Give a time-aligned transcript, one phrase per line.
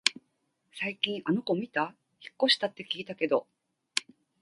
[0.73, 1.83] 最近あの子みた？
[1.83, 1.93] 引っ
[2.45, 3.45] 越したって聞いたけど